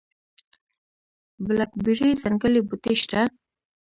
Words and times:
د 0.03 0.03
بلک 1.47 1.71
بیري 1.83 2.09
ځنګلي 2.21 2.61
بوټي 2.67 2.93
شته؟ 3.01 3.21